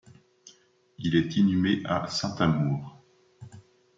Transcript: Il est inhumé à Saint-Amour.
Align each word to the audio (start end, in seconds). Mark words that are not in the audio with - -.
Il 0.97 1.15
est 1.15 1.37
inhumé 1.37 1.83
à 1.85 2.07
Saint-Amour. 2.07 3.03